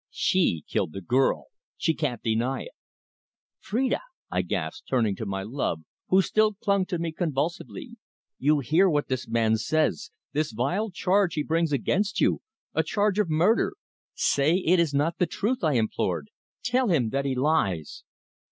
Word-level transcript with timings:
She 0.09 0.65
killed 0.67 0.93
the 0.93 1.01
girl. 1.01 1.49
She 1.77 1.93
can't 1.93 2.23
deny 2.23 2.63
it!" 2.63 2.71
"Phrida!" 3.59 3.99
I 4.31 4.41
gasped, 4.41 4.87
turning 4.89 5.15
to 5.17 5.27
my 5.27 5.43
love, 5.43 5.83
who 6.07 6.23
still 6.23 6.55
clung 6.55 6.87
to 6.87 6.97
me 6.97 7.11
convulsively. 7.11 7.97
"You 8.39 8.61
hear 8.61 8.89
what 8.89 9.09
this 9.09 9.27
man 9.27 9.57
says 9.57 10.09
this 10.33 10.53
vile 10.53 10.89
charge 10.89 11.35
he 11.35 11.43
brings 11.43 11.71
against 11.71 12.19
you 12.19 12.41
a 12.73 12.81
charge 12.81 13.19
of 13.19 13.29
murder! 13.29 13.73
Say 14.15 14.63
that 14.65 14.71
it 14.71 14.79
is 14.79 14.91
not 14.91 15.19
the 15.19 15.27
truth," 15.27 15.63
I 15.63 15.73
implored. 15.73 16.31
"Tell 16.63 16.87
me 16.87 17.09
that 17.09 17.25
he 17.25 17.35
lies!" 17.35 18.03